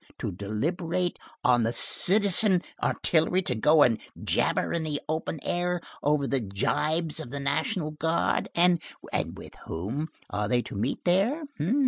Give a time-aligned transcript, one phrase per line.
[0.17, 3.43] To deliberate on the citizen artillery!
[3.43, 8.49] To go and jabber in the open air over the jibes of the National Guard!
[8.55, 11.43] And with whom are they to meet there?